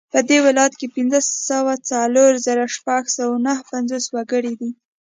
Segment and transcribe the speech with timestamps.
[0.13, 1.19] په دې ولایت کې پنځه
[1.49, 4.69] سوه څلور زره شپږ سوه نهه پنځوس وګړي دي